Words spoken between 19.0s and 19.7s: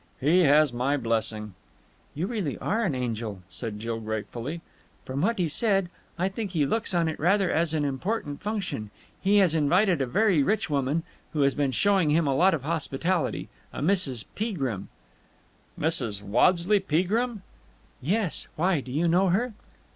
know her?"